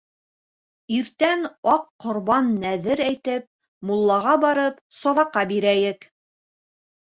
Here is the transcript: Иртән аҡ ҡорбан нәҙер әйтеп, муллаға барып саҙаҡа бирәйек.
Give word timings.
Иртән 0.99 1.43
аҡ 1.73 1.83
ҡорбан 2.05 2.49
нәҙер 2.63 3.03
әйтеп, 3.09 3.45
муллаға 3.91 4.35
барып 4.47 4.81
саҙаҡа 5.03 5.45
бирәйек. 5.55 6.11